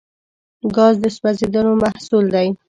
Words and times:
ګاز 0.75 0.95
د 1.03 1.05
سوځیدلو 1.17 1.73
محصول 1.83 2.25
دی. 2.35 2.47